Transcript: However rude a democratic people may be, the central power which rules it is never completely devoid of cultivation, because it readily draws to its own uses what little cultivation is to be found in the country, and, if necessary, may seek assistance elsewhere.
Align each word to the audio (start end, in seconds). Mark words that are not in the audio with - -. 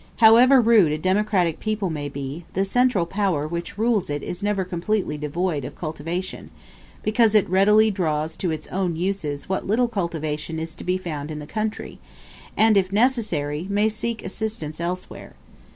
However 0.15 0.59
rude 0.59 0.91
a 0.91 0.97
democratic 0.97 1.59
people 1.59 1.91
may 1.91 2.09
be, 2.09 2.43
the 2.53 2.65
central 2.65 3.05
power 3.05 3.47
which 3.47 3.77
rules 3.77 4.09
it 4.09 4.23
is 4.23 4.41
never 4.41 4.65
completely 4.65 5.15
devoid 5.15 5.63
of 5.63 5.75
cultivation, 5.75 6.49
because 7.03 7.35
it 7.35 7.47
readily 7.47 7.91
draws 7.91 8.35
to 8.37 8.49
its 8.49 8.67
own 8.69 8.95
uses 8.95 9.47
what 9.47 9.67
little 9.67 9.87
cultivation 9.87 10.57
is 10.57 10.73
to 10.73 10.83
be 10.83 10.97
found 10.97 11.29
in 11.29 11.37
the 11.37 11.45
country, 11.45 11.99
and, 12.57 12.77
if 12.77 12.91
necessary, 12.91 13.67
may 13.69 13.87
seek 13.89 14.25
assistance 14.25 14.81
elsewhere. 14.81 15.35